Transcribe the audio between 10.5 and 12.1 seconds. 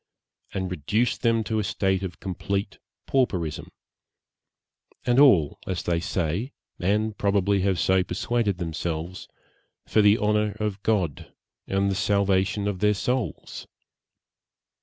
of God, and the